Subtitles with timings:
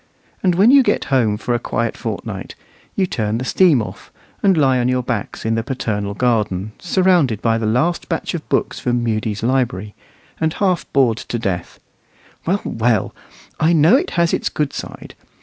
[0.41, 2.55] And when you get home for a quiet fortnight,
[2.95, 7.39] you turn the steam off, and lie on your backs in the paternal garden, surrounded
[7.39, 9.93] by the last batch of books from Mudie's library,
[10.39, 11.79] and half bored to death.
[12.47, 13.13] Well, well!
[13.59, 15.13] I know it has its good side.